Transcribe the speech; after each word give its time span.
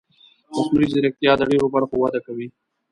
مصنوعي 0.55 0.87
ځیرکتیا 0.93 1.31
د 1.37 1.41
ډېرو 1.49 1.67
برخو 1.75 1.95
وده 1.99 2.19
کوي. 2.25 2.47